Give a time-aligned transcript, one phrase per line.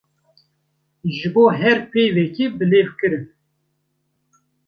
[1.15, 3.25] Ji bo her peyvekê bilêvkirin.